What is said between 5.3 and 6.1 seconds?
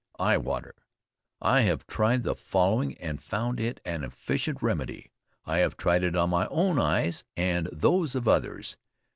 I have tried